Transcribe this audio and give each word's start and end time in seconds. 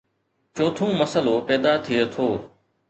چوٿون 0.55 0.91
مسئلو 1.01 1.35
پيدا 1.47 1.73
ٿئي 1.83 2.01
ٿو 2.13 2.27